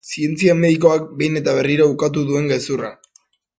[0.11, 2.93] Zientzia medikoak behin eta berriro ukatu duen gezurra.